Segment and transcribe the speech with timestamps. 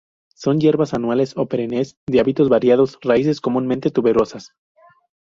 [0.33, 4.53] Son hierbas anuales o perennes de hábitos variados; raíces comúnmente tuberosas.